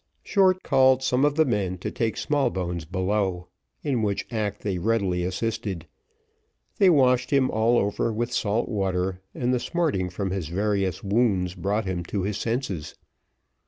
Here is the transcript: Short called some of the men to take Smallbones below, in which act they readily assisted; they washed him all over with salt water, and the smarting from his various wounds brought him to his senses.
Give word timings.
Short 0.23 0.63
called 0.63 1.03
some 1.03 1.23
of 1.23 1.35
the 1.35 1.45
men 1.45 1.77
to 1.77 1.91
take 1.91 2.17
Smallbones 2.17 2.85
below, 2.85 3.49
in 3.83 4.01
which 4.01 4.25
act 4.31 4.61
they 4.61 4.79
readily 4.79 5.23
assisted; 5.23 5.85
they 6.79 6.89
washed 6.89 7.29
him 7.29 7.51
all 7.51 7.77
over 7.77 8.11
with 8.11 8.31
salt 8.33 8.67
water, 8.67 9.21
and 9.35 9.53
the 9.53 9.59
smarting 9.59 10.09
from 10.09 10.31
his 10.31 10.47
various 10.47 11.03
wounds 11.03 11.53
brought 11.53 11.85
him 11.85 12.03
to 12.05 12.23
his 12.23 12.37
senses. 12.39 12.95